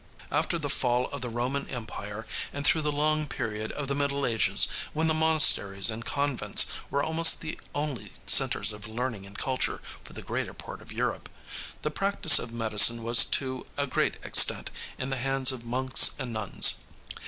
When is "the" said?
0.57-0.67, 1.21-1.29, 2.81-2.91, 3.87-3.93, 5.05-5.13, 7.41-7.59, 10.13-10.23, 11.83-11.91, 15.11-15.17